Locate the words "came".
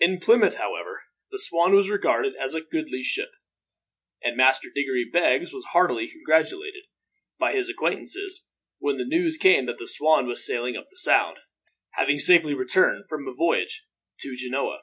9.36-9.66